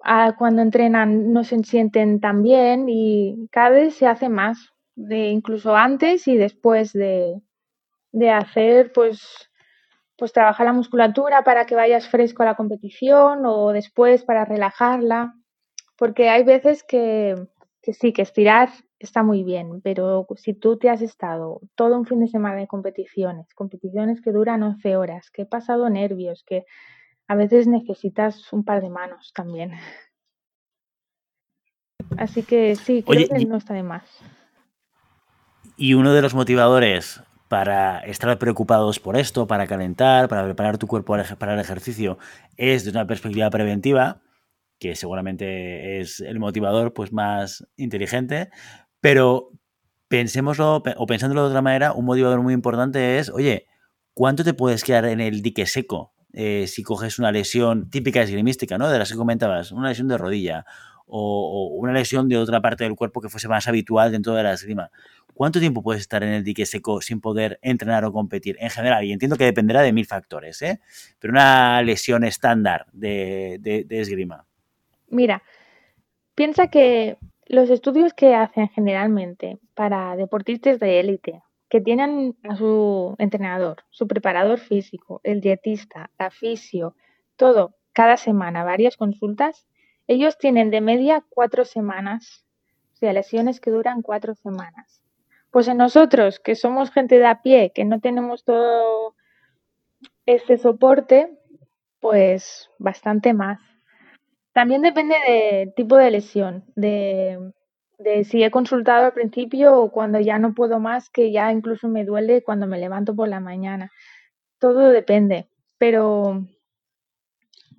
[0.04, 4.58] ah, cuando entrenan no se sienten tan bien y cada vez se hace más,
[4.96, 7.40] de incluso antes y después de,
[8.12, 9.52] de hacer, pues,
[10.18, 15.36] pues trabajar la musculatura para que vayas fresco a la competición o después para relajarla,
[15.98, 17.36] porque hay veces que,
[17.82, 22.06] que sí, que estirar está muy bien, pero si tú te has estado todo un
[22.08, 26.66] fin de semana de competiciones, competiciones que duran 11 horas, que he pasado nervios, que
[27.28, 29.72] a veces necesitas un par de manos también.
[32.18, 34.04] Así que sí, creo que no está de más.
[35.76, 40.88] Y uno de los motivadores para estar preocupados por esto, para calentar, para preparar tu
[40.88, 42.18] cuerpo para el ejercicio,
[42.56, 44.22] es desde una perspectiva preventiva
[44.80, 48.50] que seguramente es el motivador pues más inteligente,
[49.02, 49.52] Pero
[50.08, 53.66] pensémoslo, o pensándolo de otra manera, un motivador muy importante es, oye,
[54.14, 58.78] ¿cuánto te puedes quedar en el dique seco eh, si coges una lesión típica esgrimística,
[58.78, 58.90] ¿no?
[58.90, 60.66] De las que comentabas, una lesión de rodilla
[61.06, 64.54] o, una lesión de otra parte del cuerpo que fuese más habitual dentro de la
[64.54, 64.92] esgrima.
[65.34, 69.06] ¿Cuánto tiempo puedes estar en el dique seco sin poder entrenar o competir en general?
[69.06, 70.80] Y entiendo que dependerá de mil factores, ¿eh?
[71.20, 74.46] Pero una lesión estándar de, de esgrima.
[75.10, 75.44] Mira,
[76.36, 83.16] piensa que los estudios que hacen generalmente para deportistas de élite, que tienen a su
[83.18, 86.96] entrenador, su preparador físico, el dietista, la fisio,
[87.36, 89.68] todo, cada semana, varias consultas,
[90.08, 92.46] ellos tienen de media cuatro semanas,
[92.94, 95.04] o sea, lesiones que duran cuatro semanas.
[95.52, 99.16] Pues en nosotros, que somos gente de a pie, que no tenemos todo
[100.26, 101.38] este soporte,
[102.00, 103.60] pues bastante más.
[104.54, 107.54] También depende del tipo de lesión, de,
[108.24, 112.06] si he consultado al principio o cuando ya no puedo más, que ya incluso me
[112.06, 113.92] duele cuando me levanto por la mañana.
[114.60, 116.46] Todo depende, pero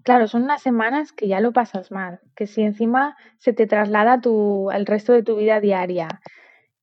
[0.03, 4.21] claro, son unas semanas que ya lo pasas mal, que si encima se te traslada
[4.21, 6.21] tu, al resto de tu vida diaria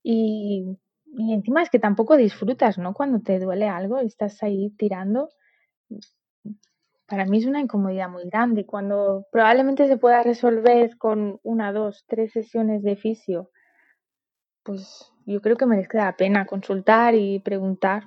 [0.04, 0.78] y,
[1.17, 2.93] y encima es que tampoco disfrutas, ¿no?
[2.93, 5.30] Cuando te duele algo y estás ahí tirando,
[7.07, 8.65] para mí es una incomodidad muy grande.
[8.65, 13.51] Cuando probablemente se pueda resolver con una, dos, tres sesiones de fisio,
[14.63, 18.05] pues yo creo que merece la pena consultar y preguntar.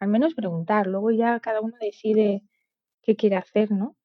[0.00, 2.42] Al menos preguntar, luego ya cada uno decide
[3.02, 3.96] qué quiere hacer, ¿no?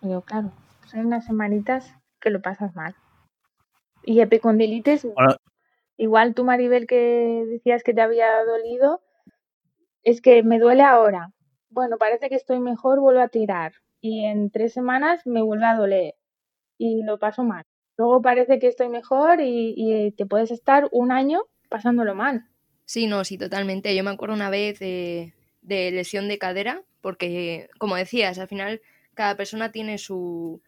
[0.00, 0.52] Pero claro,
[0.86, 2.94] son unas semanitas que lo pasas mal.
[4.04, 5.06] Y epicondilitis,
[5.96, 9.00] igual tú Maribel que decías que te había dolido,
[10.02, 11.32] es que me duele ahora.
[11.70, 13.72] Bueno, parece que estoy mejor, vuelvo a tirar.
[14.00, 16.14] Y en tres semanas me vuelve a doler
[16.76, 17.64] y lo paso mal.
[17.96, 22.46] Luego parece que estoy mejor y, te puedes estar un año pasándolo mal.
[22.84, 23.94] Sí, no, sí, totalmente.
[23.94, 28.80] Yo me acuerdo una vez de, de lesión de cadera, porque, como decías, al final
[29.14, 30.60] cada persona tiene su,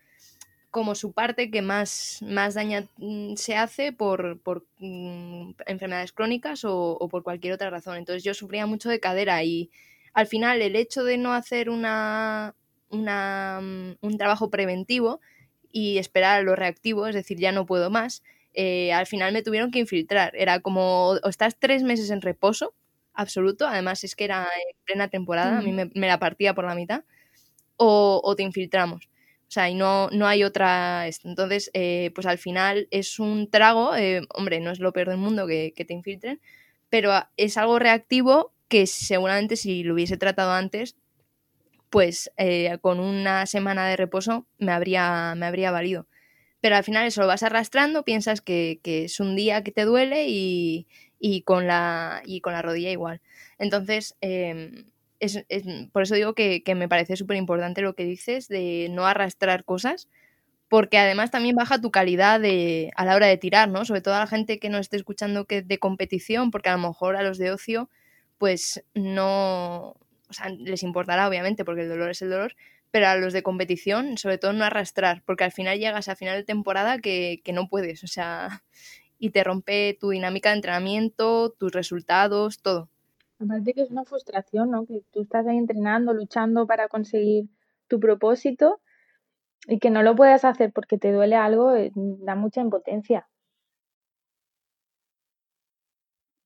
[0.75, 6.65] como su parte que más, más daña mm, se hace por, por mm, enfermedades crónicas
[6.65, 7.97] o, por cualquier otra razón.
[7.97, 9.71] Entonces yo sufría mucho de cadera y
[10.15, 12.57] al final el hecho de no hacer una,
[12.91, 15.21] una, mm, un trabajo preventivo
[15.71, 19.43] y esperar a lo reactivo, es decir, ya no puedo más, eh, al final me
[19.45, 20.35] tuvieron que infiltrar.
[20.35, 22.75] Era como, o estás tres meses en reposo
[23.13, 26.75] absoluto, además es que era en plena temporada, a mí me, la partía por la
[26.75, 27.05] mitad,
[27.77, 29.09] o, o te infiltramos.
[29.55, 31.07] Sea, y no, no hay otra.
[31.23, 35.19] Entonces, eh, pues al final es un trago, eh, hombre, no es lo peor del
[35.19, 36.41] mundo que, te infiltren,
[36.91, 40.97] pero es algo reactivo que seguramente si lo hubiese tratado antes,
[41.89, 46.09] pues eh, con una semana de reposo me habría, me habría valido.
[46.61, 49.85] Pero al final eso lo vas arrastrando, piensas que, que es un día que te
[49.85, 50.89] duele y,
[51.21, 53.21] y, con, la, y con la rodilla igual.
[53.59, 54.17] Entonces,
[55.49, 59.65] em, por eso digo que, me parece súper importante lo que dices de no arrastrar
[59.65, 60.09] cosas,
[60.69, 63.85] porque además también baja tu calidad de, a la hora de tirar, ¿no?
[63.85, 66.89] Sobre todo a la gente que no esté escuchando que de competición, porque a lo
[66.89, 67.91] mejor a los de ocio,
[68.39, 69.97] pues no,
[70.29, 72.57] o sea, les importará obviamente, porque el dolor es el dolor,
[72.91, 76.37] pero a los de competición, sobre todo no arrastrar, porque al final llegas a final
[76.37, 78.63] de temporada que, que no puedes, o sea,
[79.19, 82.91] y te rompe tu dinámica de entrenamiento, tus resultados, todo.
[83.45, 84.87] Aparte que es una frustración, ¿no?
[84.87, 87.51] Que tú estás ahí entrenando, luchando para conseguir
[87.89, 88.81] tu propósito
[89.69, 93.29] y que no lo puedas hacer porque te duele algo, eh, da mucha impotencia.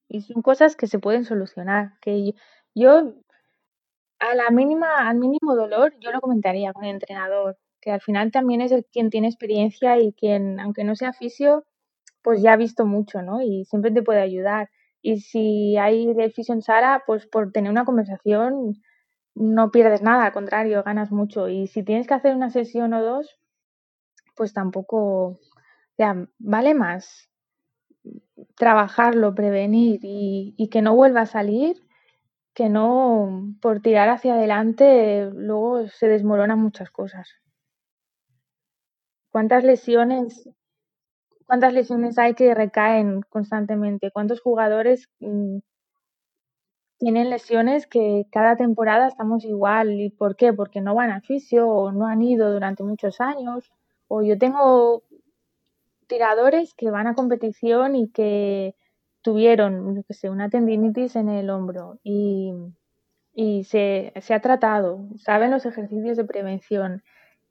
[0.09, 1.93] Y son cosas que se pueden solucionar.
[2.01, 2.33] Que
[2.75, 3.15] yo,
[4.19, 8.33] a la mínima, al mínimo dolor, yo lo comentaría con el entrenador, que al final
[8.33, 11.65] también es el quien tiene experiencia y quien, aunque no sea fisio,
[12.23, 13.41] pues ya ha visto mucho, ¿no?
[13.43, 14.71] Y siempre te puede ayudar.
[15.03, 18.81] Y si hay de en Sara, pues por tener una conversación
[19.35, 21.49] no pierdes nada, al contrario, ganas mucho.
[21.49, 23.39] Y si tienes que hacer una sesión o dos,
[24.35, 25.39] pues tampoco,
[26.39, 27.29] vale más
[28.57, 31.77] trabajarlo, prevenir y, y que no vuelva a salir,
[32.55, 37.29] que no por tirar hacia adelante luego se desmoronan muchas cosas.
[39.31, 40.49] ¿Cuántas lesiones
[41.49, 45.61] cuántas lesiones hay que recaen constantemente, cuántos jugadores mm,
[46.99, 49.93] tienen lesiones que cada temporada estamos igual.
[49.99, 50.53] ¿Y por qué?
[50.53, 53.73] Porque no van a fisio o no han ido durante muchos años.
[54.09, 55.05] O yo tengo
[56.07, 58.75] tiradores que van a competición y que
[59.23, 62.53] tuvieron, yo sé, una tendinitis en el hombro y,
[63.33, 67.03] y se, se ha tratado, saben los ejercicios de prevención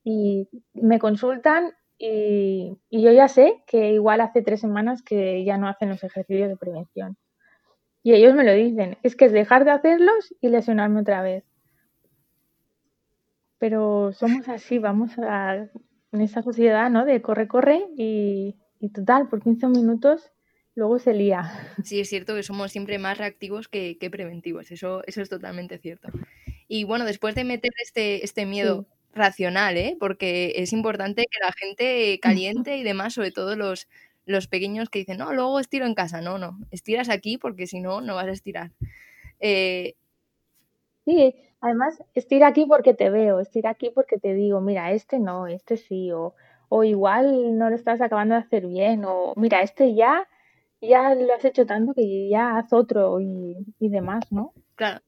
[0.04, 5.58] y me consultan y, y yo ya sé que igual hace tres semanas que ya
[5.58, 7.18] no hacen los ejercicios de prevención.
[8.04, 11.44] Y ellos me lo dicen, es que es dejar de hacerlos y lesionarme otra vez.
[13.60, 15.68] Pero somos así, vamos a
[16.12, 17.06] en esa sociedad, ¿no?
[17.06, 20.32] De corre, corre y, y total, por 15 minutos
[20.76, 21.52] luego se lía.
[21.84, 25.80] Sí, es cierto que somos siempre más reactivos que, que preventivos, eso, eso es totalmente
[25.80, 26.10] cierto.
[26.68, 29.98] Y bueno, después de meter este, este miedo racional, ¿eh?
[30.00, 33.88] porque es importante que la gente caliente y demás, sobre todo los,
[34.26, 36.22] los pequeños que dicen, no, luego estiro en casa.
[36.22, 38.72] No, no, estiras aquí porque si no, no vas a estirar.
[39.40, 39.96] Eh,
[41.06, 45.48] sí, además, estira aquí porque te veo, estira aquí porque te digo, mira, este no,
[45.48, 46.36] este sí, o,
[46.70, 50.28] o igual no lo estás acabando de hacer bien, o mira, este ya,
[50.82, 54.54] ya lo has hecho tanto que ya haz otro y, y demás, ¿no?
[54.76, 55.02] claro.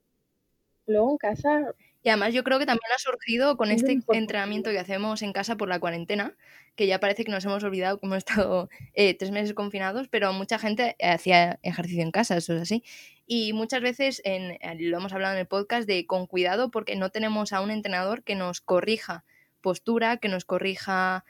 [0.87, 4.19] Luego en casa Y además yo creo que también ha surgido con Es este importante.
[4.19, 6.33] entrenamiento que hacemos en casa por la cuarentena,
[6.75, 10.31] que ya parece que nos hemos olvidado que hemos estado eh, tres meses confinados, pero
[10.31, 12.83] mucha gente hacía ejercicio en casa, eso es así.
[13.27, 16.95] Y muchas veces, en, eh, lo hemos hablado en el podcast, de con cuidado porque
[16.95, 19.25] no tenemos a un entrenador que nos corrija
[19.61, 21.25] postura, que nos corrija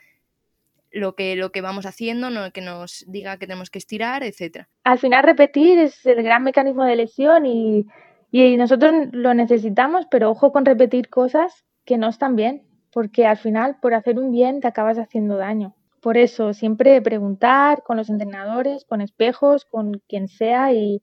[0.92, 4.70] lo que, lo que vamos haciendo, no, que nos diga que tenemos que estirar, etcétera.
[4.84, 7.86] al final repetir es el gran mecanismo de lesión y,
[8.32, 13.38] y nosotros lo necesitamos, pero ojo con repetir cosas que no están bien, porque al
[13.38, 15.76] final por hacer un bien te acabas haciendo daño.
[16.02, 21.02] Por eso siempre preguntar con los entrenadores, con espejos, con quien sea y,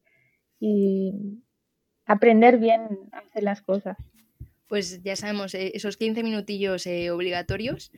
[0.59, 1.13] y
[2.07, 2.81] aprender bien
[3.13, 3.97] a hacer las cosas.
[4.69, 7.93] pues ya sabemos, eh, esos 15 minutillos eh, obligatorios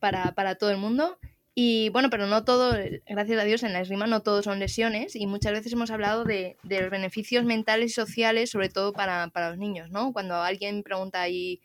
[0.00, 1.18] para, para todo el mundo.
[1.56, 4.58] Y bueno, pero no todo, eh, gracias a Dios, en la esgrima no todo son
[4.58, 8.92] lesiones y muchas veces hemos hablado de, de los beneficios mentales y sociales, sobre todo
[8.92, 10.12] para, para los niños, ¿no?
[10.12, 11.60] Cuando alguien pregunta ahí,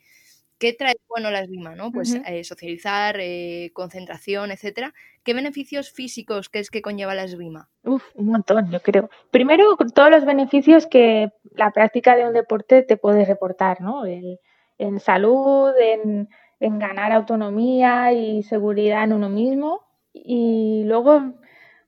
[0.58, 1.74] ¿qué trae bueno la esgrima?
[1.74, 1.90] ¿no?
[1.90, 4.94] Pues eh, socializar, eh, concentración, etcétera.
[5.24, 7.68] ¿Qué beneficios físicos crees que conlleva la esgrima?
[7.82, 9.10] Uf, un montón, yo creo.
[9.32, 14.04] Primero, todos los beneficios que la práctica de un deporte te puede reportar, ¿no?
[14.06, 14.38] El-
[14.78, 16.28] en salud, en,
[16.60, 19.80] en ganar autonomía y seguridad en uno mismo.
[20.12, 21.34] Y luego,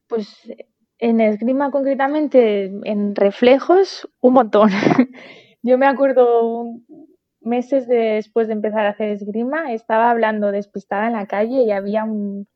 [0.09, 0.51] pues
[0.99, 4.70] en esgrima concretamente, en reflejos, un montón.
[5.62, 6.64] Yo me acuerdo
[7.41, 12.05] meses después de empezar a hacer esgrima, estaba hablando despistada en la calle y había
[12.05, 12.49] un,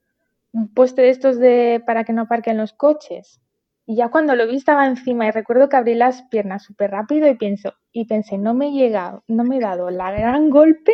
[0.53, 3.41] un poste de estos de para que no aparquen los coches.
[3.85, 7.29] Y ya cuando lo vi estaba encima y recuerdo que abrí las piernas súper rápido
[7.29, 10.93] y pienso, y pensé, no me he llegado, no me he dado la gran golpe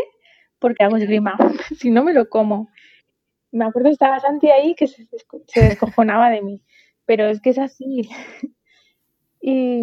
[0.63, 1.37] porque hago esgrima,
[1.79, 2.71] si no me lo como.
[3.51, 5.07] Me acuerdo que estaba Santi ahí que se,
[5.49, 6.63] se descojonaba de mí,
[7.05, 8.09] pero es que es así.
[9.45, 9.83] Y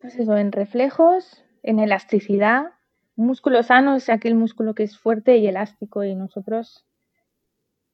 [0.00, 2.72] pues eso, en reflejos, en elasticidad,
[3.16, 6.86] músculo sano es aquel músculo que es fuerte y elástico y nosotros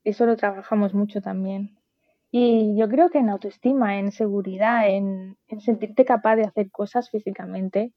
[0.04, 1.78] eso lo trabajamos mucho también.
[2.30, 7.10] Y yo creo que en autoestima, en seguridad, en, en sentirte capaz de hacer cosas
[7.10, 7.92] físicamente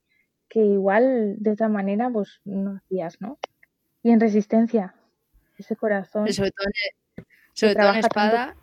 [0.50, 3.38] que igual de otra manera pues no hacías, ¿no?
[4.08, 4.96] Y en resistencia,
[5.58, 8.56] ese corazón Sobre todo en, sobre todo en espada,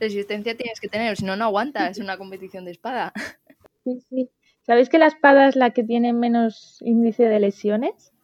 [0.00, 3.12] resistencia tienes que tener, si no, no aguantas una competición de espada.
[3.84, 4.30] Sí, sí.
[4.62, 8.14] ¿Sabéis que la espada es la que tiene menos índice de lesiones?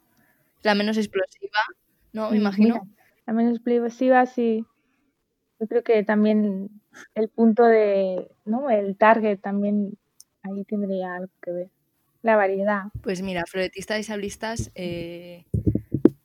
[0.63, 1.59] La menos explosiva,
[2.15, 2.31] ¿no?
[2.31, 2.75] Me Mm, imagino.
[2.77, 2.87] mira,
[3.27, 4.65] la menos explosiva, sí.
[5.61, 6.71] Yo creo que también
[7.15, 8.71] el punto de, ¿no?
[8.71, 9.99] El target también
[10.43, 11.71] ahí tendría algo que ver.
[12.23, 12.85] La variedad.
[13.03, 15.45] Pues mira, floretistas y sablistas, eh,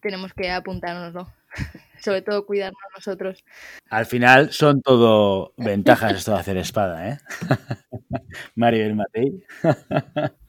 [0.02, 1.32] tenemos que apuntárnoslo.
[2.00, 3.43] Sobre todo cuidarnos nosotros.
[3.89, 7.18] Al final son todo ventajas esto de hacer espada, ¿eh?
[8.56, 9.43] Maribel Matei.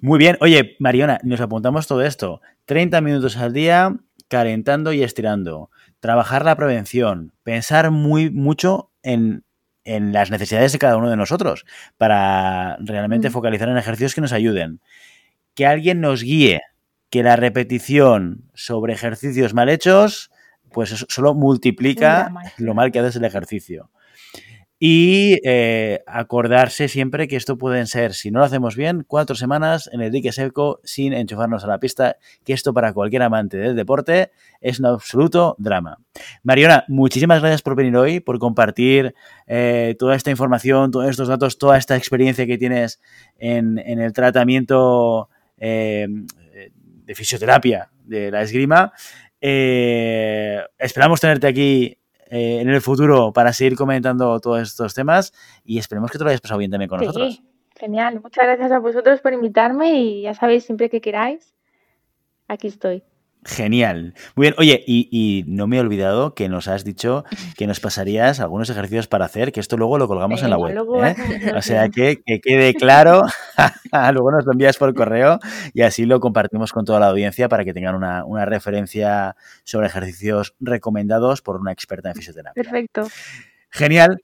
[0.00, 0.36] Muy bien.
[0.40, 2.40] Oye, Mariona, nos apuntamos todo esto.
[2.66, 3.96] 30 minutos al día
[4.28, 5.70] calentando y estirando.
[6.00, 7.32] Trabajar la prevención.
[7.42, 9.44] Pensar muy mucho en,
[9.84, 11.64] en las necesidades de cada uno de nosotros
[11.96, 13.32] para realmente Mm.
[13.32, 14.80] focalizar en ejercicios que nos ayuden.
[15.54, 16.60] Que alguien nos guíe.
[17.10, 20.30] Que la repetición sobre ejercicios mal hechos,
[20.72, 23.90] pues solo multiplica lo mal que haces el ejercicio.
[24.82, 29.90] Y eh, acordarse siempre que esto pueden ser, si no lo hacemos bien, cuatro semanas
[29.92, 33.76] en el dique seco sin enchufarnos a la pista, que esto para cualquier amante del
[33.76, 34.30] deporte
[34.62, 35.98] es un absoluto drama.
[36.44, 39.14] Mariona, muchísimas gracias por venir hoy, por compartir
[39.46, 43.02] eh, toda esta información, todos estos datos, toda esta experiencia que tienes
[43.38, 46.08] en, en el tratamiento eh,
[47.10, 48.92] de fisioterapia de la esgrima.
[49.40, 55.32] Eh, esperamos tenerte aquí eh, en el futuro para seguir comentando todos estos temas
[55.64, 57.34] y esperemos que te lo hayas pasado bien también con nosotros.
[57.34, 57.44] Sí,
[57.76, 58.20] genial.
[58.22, 61.52] Muchas gracias a vosotros por invitarme y ya sabéis, siempre que queráis,
[62.46, 63.02] aquí estoy.
[63.44, 64.14] Genial.
[64.34, 64.54] Muy bien.
[64.58, 67.24] Oye, y, no me he olvidado que nos has dicho
[67.56, 70.76] que nos pasarías algunos ejercicios para hacer, que esto luego lo colgamos en la web.
[71.04, 71.52] ¿eh?
[71.56, 73.22] O sea, que, quede claro.
[74.12, 75.38] luego nos lo envías por correo
[75.72, 79.86] y así lo compartimos con toda la audiencia para que tengan una, una referencia sobre
[79.86, 82.62] ejercicios recomendados por una experta en fisioterapia.
[82.62, 83.08] Perfecto.
[83.70, 84.22] Genial.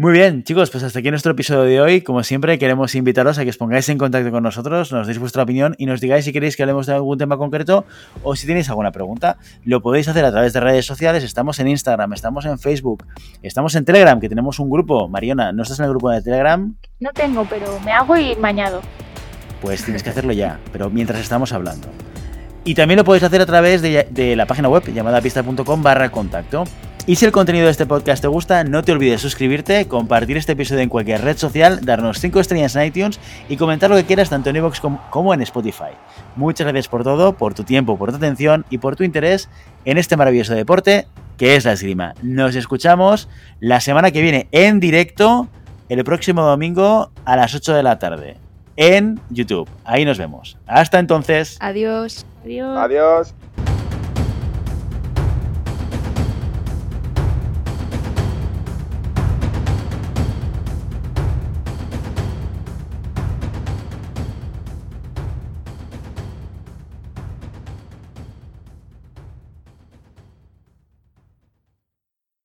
[0.00, 2.00] Muy bien, chicos, pues hasta aquí nuestro episodio de hoy.
[2.00, 5.42] Como siempre, queremos invitaros a que os pongáis en contacto con nosotros, nos deis vuestra
[5.42, 7.84] opinión y nos digáis si queréis que hablemos de algún tema concreto
[8.22, 9.36] o si tenéis alguna pregunta.
[9.62, 11.22] Lo podéis hacer a través de redes sociales.
[11.22, 13.04] Estamos en Instagram, estamos en Facebook,
[13.42, 15.06] estamos en Telegram, que tenemos un grupo.
[15.06, 16.74] Mariona, ¿no estás en el grupo de Telegram?
[16.98, 18.80] No tengo, pero me hago y me añado.
[19.60, 21.88] Pues tienes que hacerlo ya, pero mientras estamos hablando.
[22.64, 26.10] Y también lo podéis hacer a través de, de la página web llamada pista.com barra
[26.10, 26.64] contacto.
[27.10, 30.52] Y si el contenido de este podcast te gusta, no te olvides suscribirte, compartir este
[30.52, 34.30] episodio en cualquier red social, darnos 5 estrellas en iTunes y comentar lo que quieras
[34.30, 34.80] tanto en iVoox
[35.10, 35.90] como en Spotify.
[36.36, 39.48] Muchas gracias por todo, por tu tiempo, por tu atención y por tu interés
[39.84, 42.14] en este maravilloso deporte que es la esgrima.
[42.22, 45.48] Nos escuchamos la semana que viene en directo,
[45.88, 48.36] el próximo domingo a las 8 de la tarde,
[48.76, 49.68] en YouTube.
[49.84, 50.58] Ahí nos vemos.
[50.64, 51.56] Hasta entonces.
[51.58, 52.24] Adiós.
[52.44, 52.78] Adiós.
[52.78, 53.34] Adiós.